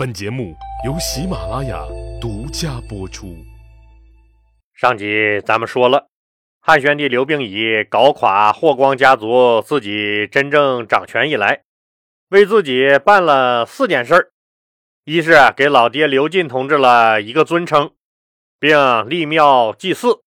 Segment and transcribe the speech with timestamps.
[0.00, 1.84] 本节目由喜马拉雅
[2.18, 3.36] 独家播出。
[4.72, 6.08] 上集咱们说了，
[6.58, 11.64] 汉宣帝刘病已搞垮霍光家族，自己真正掌权以来，
[12.30, 14.30] 为自己办了四件事儿：
[15.04, 17.90] 一是给老爹刘进同志了一个尊称，
[18.58, 20.22] 并立庙祭祀；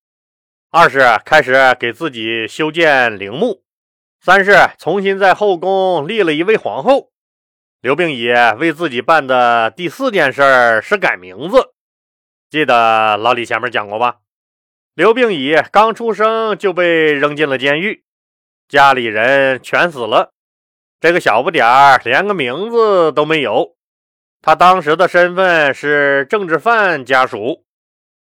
[0.69, 3.63] 二是开始给自己修建陵墓；
[4.21, 7.12] 三是重新在后宫立了一位皇后。
[7.83, 8.29] 刘病已
[8.59, 11.73] 为自己办的第四件事是改名字，
[12.49, 14.19] 记得老李前面讲过吧？
[14.93, 18.05] 刘病已刚出生就被扔进了监狱，
[18.69, 20.31] 家里人全死了，
[21.01, 23.75] 这个小不点儿连个名字都没有。
[24.41, 27.65] 他当时的身份是政治犯家属。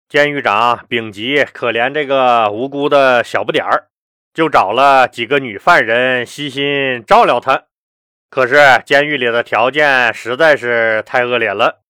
[0.10, 3.90] 监狱长丙吉可怜这个无辜的小不点儿，
[4.34, 7.66] 就找了几个女犯人悉心照料他。
[8.31, 11.81] 可是监狱里的条件实在是太恶劣了，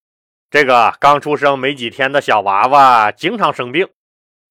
[0.49, 3.87] 这个刚出生没几天的小娃娃经常生病，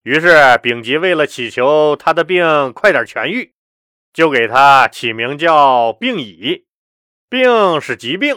[0.05, 3.55] 于是丙吉为了祈求他的病快点痊愈，
[4.13, 6.65] 就给他起名叫病已。
[7.29, 8.37] 病是疾病，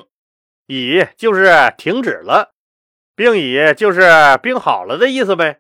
[0.66, 2.54] 已就是停止了，
[3.16, 4.02] 病已就是
[4.42, 5.60] 病好了的意思呗。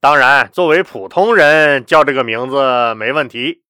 [0.00, 3.64] 当然，作为普通人叫这个名字没问题。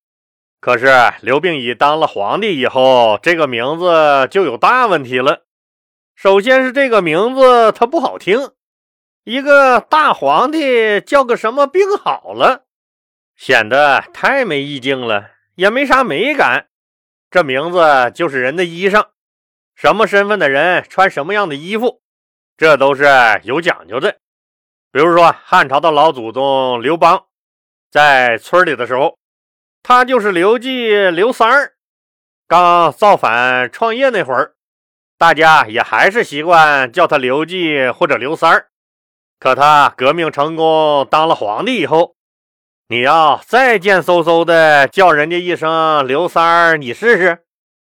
[0.60, 0.88] 可是
[1.22, 5.44] 刘病已当了皇帝以后，这个名字就有大问题了。
[6.16, 8.50] 首先是这个名字它不好听，
[9.22, 12.64] 一个大皇帝叫个什么病好了，
[13.36, 16.66] 显得太没意境了，也没啥美感。
[17.30, 19.10] 这名字就是人的衣裳，
[19.76, 22.02] 什么身份的人穿什么样的衣服，
[22.56, 23.04] 这都是
[23.44, 24.18] 有讲究的。
[24.90, 27.26] 比如说汉朝的老祖宗刘邦，
[27.92, 29.17] 在村里的时候。
[29.88, 31.72] 他就是刘季刘三儿，
[32.46, 34.52] 刚造反创业那会儿，
[35.16, 38.68] 大家也还是习惯叫他刘季或者刘三儿。
[39.40, 42.16] 可他革命成功当了皇帝以后，
[42.88, 47.44] 你要再贱嗖嗖的叫人家一声刘三儿，你试试，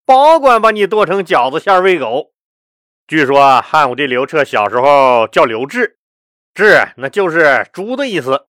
[0.04, 2.34] 保管把你剁成饺子馅喂狗。
[3.06, 5.96] 据说汉武帝刘彻小时候叫刘志，
[6.52, 8.48] 志那就是猪的意思。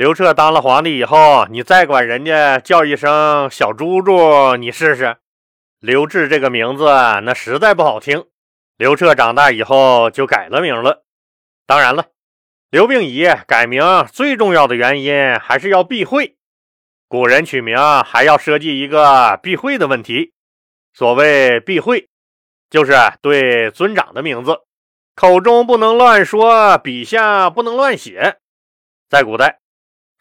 [0.00, 5.18] 刘彻当了皇帝以后，你再管人家叫一声小猪猪，你试试。
[5.78, 8.24] 刘志这个名字那实在不好听。
[8.78, 11.04] 刘彻长大以后就改了名了。
[11.66, 12.06] 当然了，
[12.70, 16.38] 刘病已改名最重要的原因还是要避讳。
[17.06, 20.32] 古人取名还要设计一个避讳的问题。
[20.94, 22.08] 所谓避讳，
[22.70, 24.60] 就是对尊长的名字，
[25.14, 28.38] 口中不能乱说，笔下不能乱写。
[29.10, 29.59] 在古代。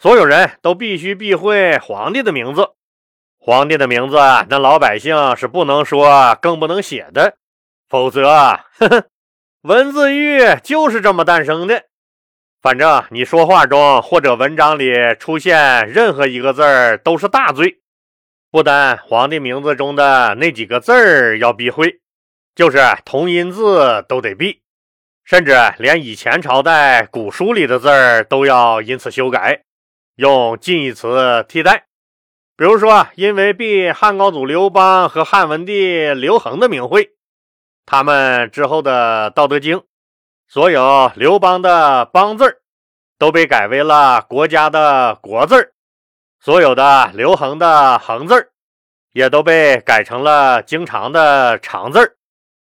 [0.01, 2.69] 所有人都必须避讳皇帝的名字，
[3.37, 4.15] 皇帝的名字
[4.49, 7.35] 那老百姓是不能说，更不能写的，
[7.89, 9.07] 否则，呵呵，
[9.63, 11.83] 文字狱就是这么诞生的。
[12.61, 17.81] 反正你说话中或者文章里出现任何一个字儿都是大罪，
[18.49, 21.99] 不单皇帝名字中的那几个字儿要避讳，
[22.55, 24.61] 就是同音字都得避，
[25.25, 29.63] 甚至连以前朝代古书里的字儿都要因此修改。
[30.19, 31.85] 用近义词替代，
[32.57, 37.11] 比如说，因为避汉高祖刘邦和汉文帝刘恒的名讳，
[37.85, 39.77] 他们之后的《道德经》，
[40.45, 42.57] 所有刘邦的“邦”字儿
[43.17, 45.71] 都被改为了国家的“国”字儿，
[46.41, 48.49] 所有的刘恒的“恒”字儿
[49.13, 52.17] 也都被改成了经常的“常”字儿。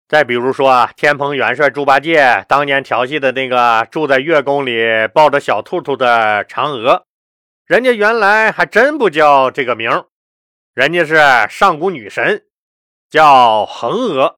[0.07, 7.05] 再比如说，天蓬元帅猪八戒当年调戏的那个住在月宫里抱着小兔兔的嫦娥。
[7.65, 9.89] 人家原来还真不叫这个名
[10.73, 11.15] 人家是
[11.49, 12.45] 上古女神，
[13.09, 14.37] 叫恒娥。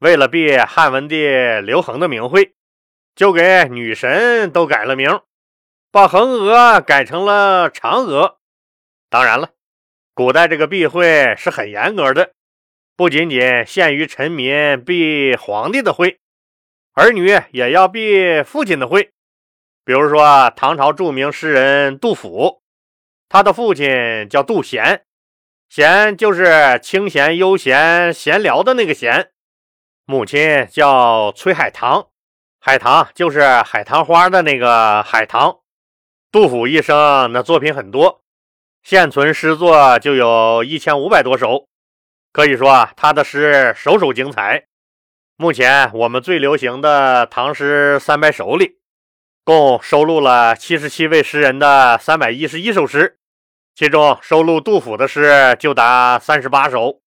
[0.00, 1.28] 为了避汉文帝
[1.62, 2.56] 刘恒的名讳，
[3.14, 5.20] 就给女神都改了名，
[5.92, 8.40] 把恒娥改成了嫦娥。
[9.08, 9.50] 当然了，
[10.12, 12.32] 古代这个避讳是很严格的，
[12.96, 16.18] 不仅仅限于臣民避皇帝的讳，
[16.94, 19.12] 儿女也要避父亲的讳。
[19.84, 22.62] 比如说，唐朝著名诗人杜甫，
[23.28, 25.04] 他的父亲叫杜贤，
[25.68, 29.30] 贤就是清闲悠闲、闲聊的那个闲；
[30.04, 32.08] 母亲叫崔海棠，
[32.60, 35.60] 海棠就是海棠花的那个海棠。
[36.30, 38.22] 杜甫一生那作品很多，
[38.82, 41.68] 现存诗作就有一千五百多首，
[42.32, 44.66] 可以说他的诗首首精彩。
[45.36, 48.79] 目前我们最流行的唐诗三百首里。
[49.44, 53.18] 共收录了七十七位诗人的三百一十一首诗，
[53.74, 57.00] 其中收录杜甫的诗就达三十八首。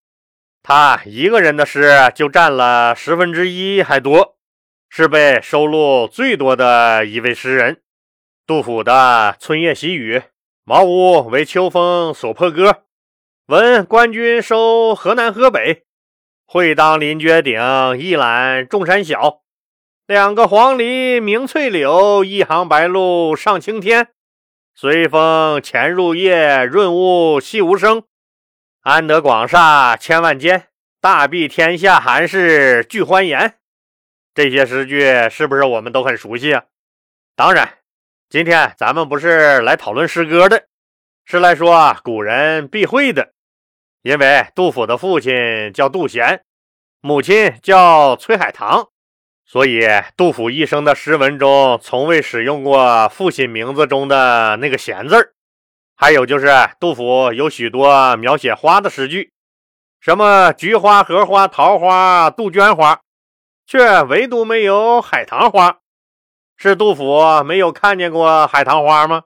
[0.62, 4.38] 他一个人的诗就占了十分之一还多，
[4.89, 7.81] 是被收录最多的一位诗人。
[8.47, 10.18] 杜甫的《春夜喜雨》
[10.65, 12.83] ：“茅屋为秋风所破歌，
[13.47, 15.83] 闻官军收河南河北。
[16.45, 17.59] 会当凌绝顶，
[17.97, 19.43] 一览众山小。
[20.06, 24.10] 两个黄鹂鸣翠柳，一行白鹭上青天。
[24.76, 28.04] 随风潜入夜，润物细无声。”
[28.84, 30.68] 安得广厦千万间，
[31.00, 33.56] 大庇天下寒士俱欢颜。
[34.34, 36.66] 这些诗句是不是我们都很熟悉啊？
[37.34, 37.78] 当然，
[38.28, 40.68] 今天咱们不是来讨论诗歌的，
[41.24, 43.32] 是来说古人避讳的。
[44.02, 46.44] 因为杜甫的父亲叫杜贤，
[47.00, 48.90] 母亲叫崔海棠，
[49.54, 55.34] 所以杜甫一生的诗文中从未使用过父亲名字中的那个贤字儿。
[55.96, 56.48] 还有就是，
[56.80, 59.32] 杜甫有许多描写花的诗句，
[60.00, 63.02] 什么菊花、荷花、桃花、杜鹃花，
[63.68, 65.78] 却唯独没有海棠花。
[66.58, 69.26] 是杜甫没有看见过海棠花吗？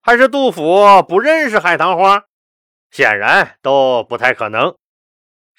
[0.00, 2.24] 还是杜甫不认识海棠花？
[2.90, 4.74] 显然都不太可能。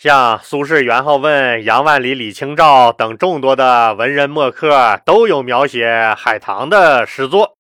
[0.02, 7.56] 像苏轼、元好问、杨万里、李清照等众多的文人墨客，都有描写海棠的诗作。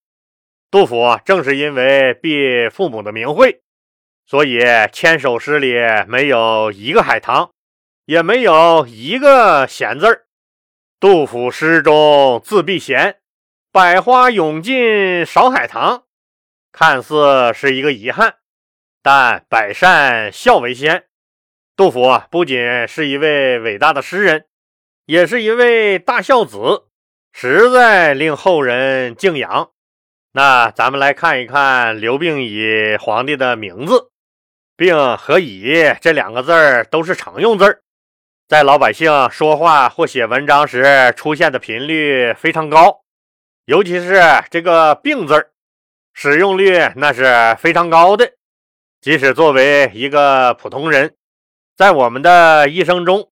[0.71, 3.61] 杜甫正是因为避父母的名讳，
[4.25, 4.59] 所以
[4.91, 5.75] 千首诗里
[6.07, 7.51] 没有一个海棠，
[8.05, 10.23] 也没有一个闲字儿。
[10.99, 13.19] 杜甫诗中自避闲，
[13.71, 16.05] 百花涌尽少海棠，
[16.71, 18.37] 看似是一个遗憾，
[19.03, 21.05] 但百善孝为先。
[21.75, 24.45] 杜甫不仅是一位伟大的诗人，
[25.05, 26.83] 也是一位大孝子，
[27.31, 29.71] 实在令后人敬仰。
[30.33, 34.11] 那咱们来看一看刘病已皇帝的名字，
[34.75, 37.81] 病和已这两个字儿都是常用字儿，
[38.47, 43.01] 在老百姓说话或写文章时出现的频率非常高，
[43.65, 45.51] 尤其是这个病字儿，
[46.13, 48.31] 使用率那是非常高的。
[49.01, 51.15] 即使作为一个普通人，
[51.81, 53.31] 在我们的一生中，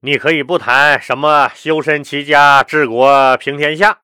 [0.00, 4.00] 你可以不谈什么修身齐家治国平天下。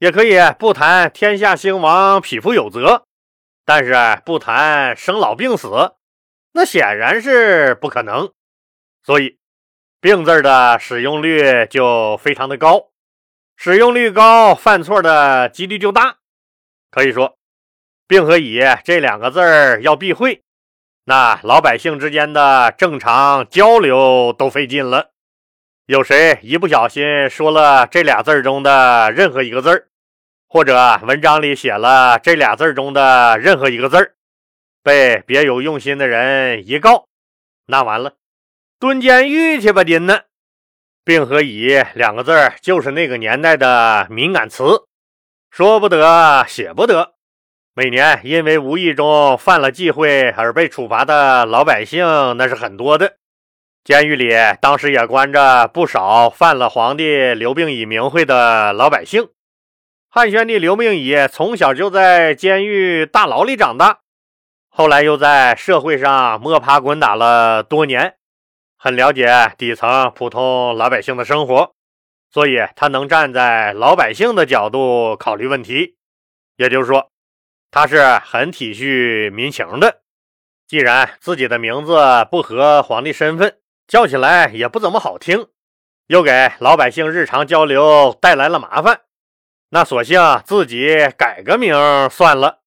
[0.00, 3.06] 也可以不谈天下兴亡、匹夫有责，
[3.64, 5.94] 但是不谈生老病死，
[6.52, 8.30] 那显然是不可能。
[9.02, 9.38] 所以，
[9.98, 12.90] 病字的使用率就非常的高，
[13.56, 16.18] 使用率高，犯错的几率就大。
[16.90, 17.38] 可以说，
[18.06, 20.42] 病和乙这两个字儿要避讳，
[21.04, 25.10] 那老百姓之间的正常交流都费劲了。
[25.86, 29.88] 有谁一不小心说了这俩字中的任何一个字？
[30.48, 34.14] 或者文章里写了这俩字中的任何一个字，
[34.82, 37.06] 被别有用心的人一告，
[37.66, 38.16] 那完了，
[38.78, 40.20] 蹲监狱去吧，您呢？
[41.04, 44.84] 病和乙两个字就是那个年代的敏感词，
[45.50, 47.14] 说不得，写不得。
[47.74, 53.16] 每年因为无意中犯了忌讳而被处罚的老百姓那是很多的，
[53.82, 59.30] 监狱里当时也关着不少犯了皇帝刘病已名讳的老百姓。
[60.10, 64.00] 汉宣帝刘病已从小就在监狱大牢里长大，
[64.68, 68.16] 后来又在社会上摸爬滚打了多年，
[68.76, 71.72] 很了解底层普通老百姓的生活，
[72.30, 75.96] 所以他能站在老百姓的角度考虑问题。
[76.56, 77.10] 也就是说，
[77.72, 80.02] 他是很体恤民情的。
[80.68, 81.96] 既然自己的名字
[82.30, 83.56] 不合皇帝身份，
[83.88, 85.48] 叫起来也不怎么好听，
[86.06, 89.00] 又给老百姓日常交流带来了麻烦。
[89.70, 91.74] 那索性自己改个名
[92.10, 92.58] 算了，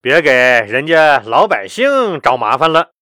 [0.00, 2.92] 别给人家老百姓找麻烦了。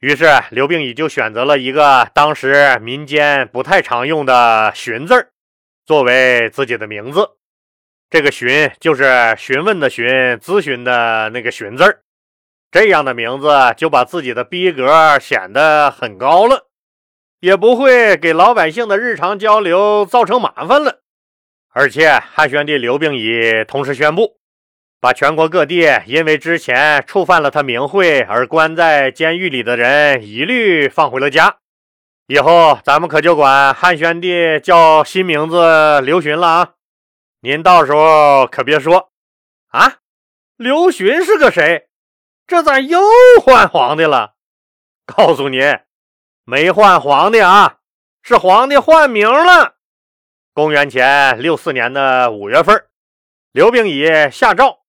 [0.00, 5.30] 于是刘病已就选择了一个当时民间不太常用的“询”字
[5.86, 7.30] 作为自己的名字。
[8.12, 12.00] 这个“询”就是询问的“询”，咨询的那个“询”字儿
[12.70, 16.66] 这样的名字就把自己的逼格显得很高了，
[17.40, 21.00] 也不会给老百姓的日常交流造成麻烦了。
[21.72, 24.36] 而且汉宣帝刘病已同时宣布，
[25.00, 31.56] 把全国各地因为之前触犯了他名讳而关在监狱里的人一律放回了家。
[32.26, 36.70] 以后咱们可就管汉宣帝叫新名字刘询了啊！
[37.44, 39.10] 您到时候可别说
[39.70, 39.96] 啊，
[40.54, 41.88] 刘询是个谁？
[42.46, 43.00] 这咋又
[43.44, 44.36] 换皇帝了？
[45.04, 45.60] 告诉您，
[46.44, 47.78] 没换皇帝啊，
[48.22, 49.74] 是皇帝换名了。
[50.54, 52.86] 公元前六四年的五月份，
[53.50, 54.84] 刘病已下诏，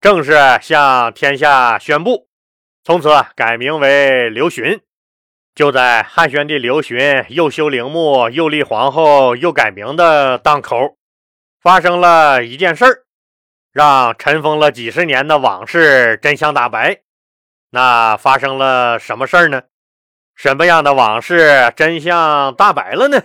[0.00, 2.30] 正式向天下宣布，
[2.82, 4.80] 从此改名为刘询。
[5.54, 10.96] 就在汉宣帝刘询又修陵墓、又立皇后、又改名的当口，
[11.60, 13.04] 发生了一件事儿，
[13.70, 17.02] 让尘封了几十年的往事真相大白。
[17.70, 19.62] 那发生了什么事儿呢？
[20.34, 23.22] 什么样的往事真相大白了呢？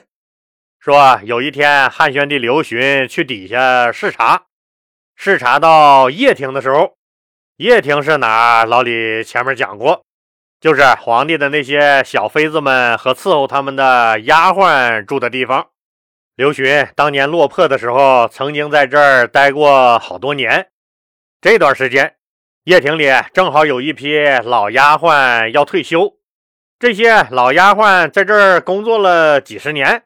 [0.80, 4.44] 说有一天，汉宣帝刘询去底下视察，
[5.16, 6.98] 视察到掖庭的时候，
[7.56, 8.66] 掖庭是哪儿？
[8.66, 10.04] 老李前面讲过。
[10.60, 15.68] 就是皇帝的那些小妃子们和伺候他们的丫鬟住的地方。
[16.36, 20.68] 刘询当年落魄的时候，曾经在这儿待过好多年。
[21.40, 22.18] 这段时间，
[22.66, 26.18] 掖庭里正好有一批老丫鬟要退休。
[26.78, 30.04] 这些老丫鬟在这儿工作了几十年，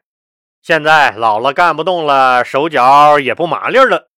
[0.62, 4.10] 现在老了干不动了，手脚也不麻利了，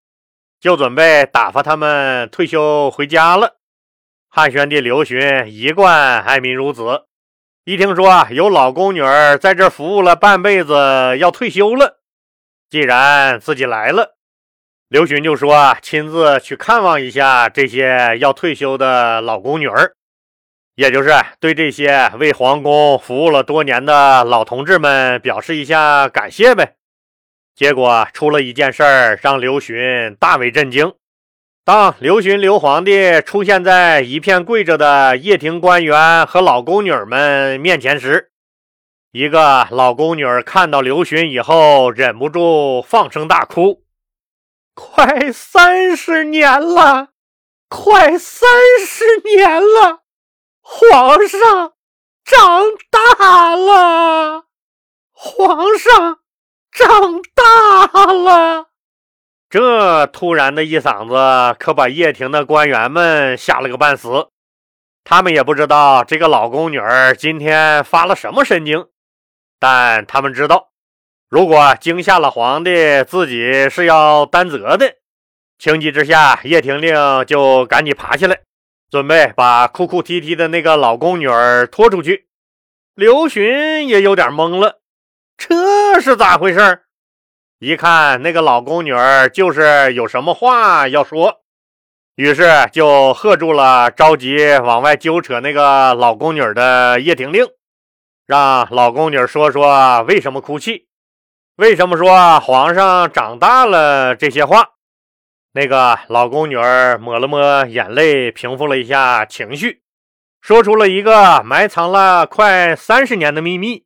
[0.59, 3.55] 就准备打发他们退休回家了。
[4.27, 7.05] 汉宣帝刘询一贯爱民如子，
[7.63, 12.00] 一听说有老宫女儿在这服务了半辈子要退休了，
[12.71, 14.15] 既然自己来了，
[14.87, 19.91] 刘询就说亲自去看望一下这些要退休的老宫女儿，
[20.75, 21.11] 也就是
[21.41, 26.75] 对这些为皇宫服务了多年的老同志们表示一下感谢呗。
[27.53, 30.93] 结果出了一件事儿，让刘询大为震惊。
[31.65, 38.30] 当刘询刘皇帝出现在一片跪着的掖庭官员和老宫女儿们面前时，
[39.11, 43.83] 一个老宫女看到刘询以后，忍不住放声大哭
[44.73, 47.09] ：“快三十年了，
[47.67, 48.49] 快三
[48.79, 50.03] 十年了，
[50.61, 51.73] 皇上
[52.23, 54.45] 长大了，
[55.11, 56.19] 皇上
[56.71, 58.67] 长大了。”
[59.51, 64.29] 这突然的一嗓子，可把掖庭的官员们吓了个半死。
[65.03, 68.87] 他们也不知道这个老宫女儿今天发了什么神经，
[69.61, 70.71] 但他们知道，
[71.29, 74.95] 如果惊吓了皇帝，自己是要担责的。
[75.59, 76.95] 情急之下，叶廷令
[77.27, 78.39] 就赶紧爬起来，
[78.89, 82.25] 准备把哭哭啼啼的那个老宫女儿拖出去。
[82.95, 84.79] 刘询也有点懵了，
[85.37, 86.81] 这是咋回事？
[87.59, 91.41] 一看那个老宫女儿，就是有什么话要说，
[92.15, 97.45] 于是就喝住了着急往外揪扯那个老宫女儿的叶廷令，
[98.31, 100.87] 让老宫女说说为什么哭泣，
[101.57, 104.69] 为什么说皇上长大了这些话。
[105.51, 106.55] 那个老宫女
[107.01, 109.81] 抹了抹眼泪，平复了一下情绪，
[110.39, 113.83] 说出了一个埋藏了快三十年的秘密。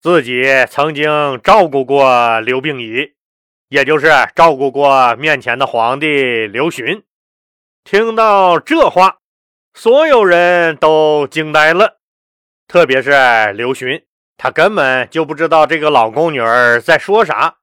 [0.00, 3.12] 自己曾经照顾过刘病已，
[3.68, 7.02] 也就是照顾过面前的皇帝刘询。
[7.84, 9.18] 听到这话，
[9.74, 11.99] 所有人都惊呆了，
[12.70, 14.00] 特别是刘询，
[14.36, 17.56] 他根本就不知道这个老宫女儿在说啥。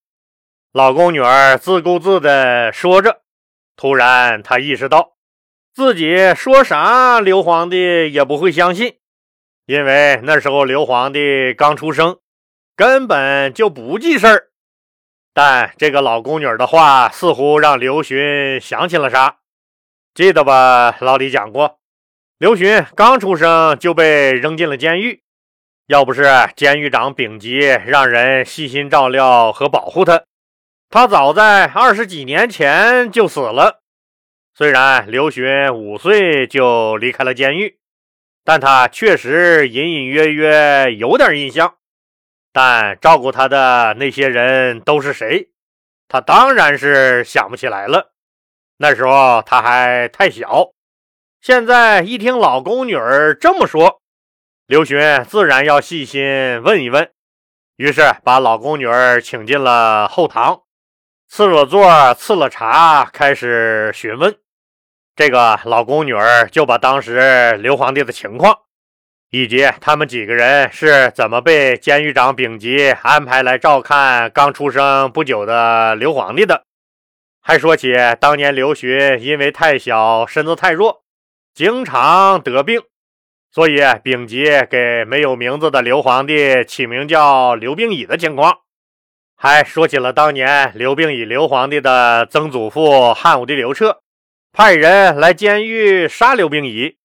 [0.73, 3.21] 老宫女儿自顾自地说着，
[3.77, 5.13] 突然他意识到，
[5.73, 8.97] 自己说啥刘皇帝也不会相信，
[9.65, 12.19] 因为那时候刘皇帝刚出生。
[12.75, 14.49] 根本就不记事儿，
[15.33, 19.37] 但这个老宫女儿的话似乎让刘询想起了啥。
[20.13, 20.97] 记得吧？
[20.99, 21.79] 老李讲过，
[22.39, 25.23] 刘询刚出生就被扔进了监狱，
[25.87, 26.23] 要不是
[26.55, 30.23] 监狱长丙吉让人细心照料和保护他，
[30.87, 33.79] 他早在二十几年前就死了。
[34.53, 37.79] 虽然刘询五岁就离开了监狱，
[38.43, 41.77] 但他确实隐隐约约有点印象。
[42.53, 45.49] 但照顾他的那些人都是谁？
[46.07, 48.11] 他当然是想不起来了。
[48.77, 50.69] 那时候他还太小。
[51.47, 54.01] 现在一听老宫女儿这么说，
[54.65, 54.99] 刘询
[55.29, 57.09] 自然要细心问一问。
[57.77, 60.63] 于是把老宫女儿请进了后堂，
[61.29, 64.35] 赐了座，赐了茶，开始询问。
[65.15, 68.53] 这个老宫女儿就把当时刘皇帝的情况。
[69.29, 76.65] 以及他们几个人是怎么被监狱长丙吉安排来照看刚出生不久的刘皇帝的？
[77.39, 81.03] 还说起当年刘询因为太小，身子太弱，
[81.57, 82.83] 经常得病，
[83.51, 88.59] 所以丙吉给没有名字的刘皇帝起名叫刘病已的情况。
[89.35, 94.01] 还说起了当年刘病已刘皇帝的曾祖父汉武帝刘彻
[94.53, 96.97] 派人来监狱杀刘病已。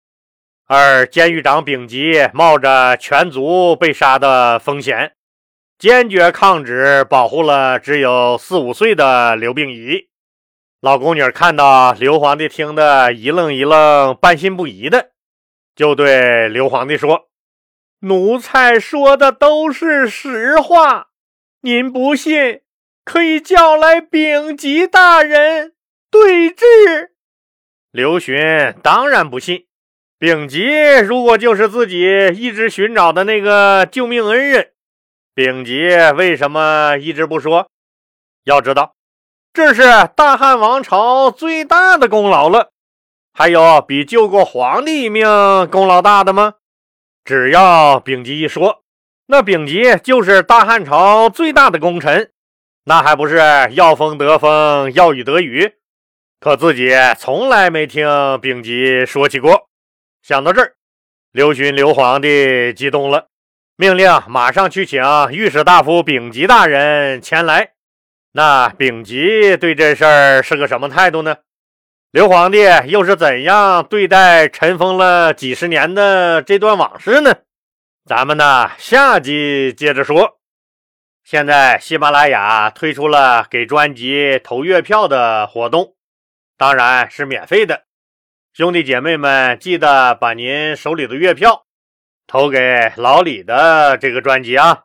[0.66, 5.12] 而监狱长丙吉冒着全族被杀的风险，
[5.78, 10.11] 坚决抗旨，保护了只有四五岁的刘病已。
[10.82, 15.12] 老宫女看到刘皇帝听得一愣一愣、半信不疑的，
[15.76, 17.28] 就对刘皇帝说
[18.02, 21.10] ：“奴才说的都是实话，
[21.60, 22.62] 您不信
[23.04, 25.74] 可以叫来丙吉大人
[26.10, 27.12] 对质。
[27.92, 28.36] 刘询
[28.82, 29.66] 当然不信，
[30.18, 30.66] 丙吉
[30.98, 32.00] 如果就是自己
[32.34, 34.72] 一直寻找的那个救命恩人，
[35.32, 35.86] 丙吉
[36.16, 37.70] 为什么一直不说？
[38.42, 38.96] 要知道，
[39.54, 39.82] 这是
[40.16, 42.70] 大汉王朝最大的功劳了。
[43.34, 45.26] 还有比救过皇帝一命
[45.68, 46.54] 功劳大的吗？
[47.22, 48.82] 只要丙吉一说，
[49.26, 52.30] 那丙吉就是大汉朝最大的功臣，
[52.84, 53.38] 那还不是
[53.72, 55.74] 要风得风，要雨得雨？
[56.40, 58.06] 可自己从来没听
[58.40, 59.68] 丙吉说起过。
[60.22, 60.74] 想到这儿，
[61.30, 63.28] 刘询刘皇帝激动了，
[63.76, 67.72] 命令马上去请御史大夫丙吉大人前来。
[68.32, 71.36] 那丙吉对这事儿是个什么态度呢？
[72.10, 77.34] 刘皇帝又是怎样对待尘封了几十年的这段往事呢？
[78.04, 80.38] 咱们呢下集接着说。
[81.24, 85.94] 现在喜马拉雅推出了给专辑投月票的活动，
[86.58, 87.84] 当然是免费的。
[88.52, 91.64] 兄弟姐妹们，记得把您手里的月票
[92.26, 94.84] 投给老李的这个专辑啊！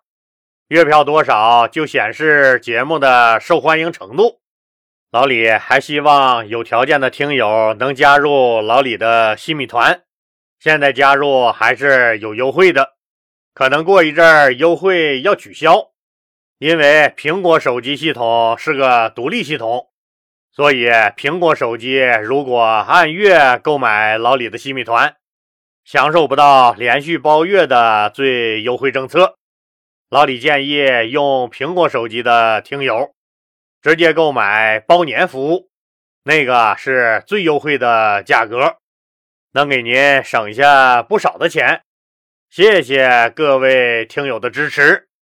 [0.69, 4.41] 月票多少就显示节目的受欢迎程度。
[5.11, 10.01] 老李还希望有条件的听友能加入老李的新米团，
[10.59, 12.95] 现在加入还是有优惠的，
[13.53, 15.91] 可能过一阵优惠要取消，
[16.59, 19.87] 因为苹果手机系统是个独立系统，
[20.51, 25.15] 所以苹果手机如果按月购买老李的新米团，
[25.85, 29.36] 享受不到连续包月的最优惠政策。
[30.09, 33.13] 老李建议用苹果手机的听友。
[33.79, 35.69] 直接购买包年服务，
[36.23, 38.77] 那个是最优惠的价格，
[39.53, 41.83] 能给您省下不少的钱。
[42.49, 45.07] 谢谢各位听友的支持。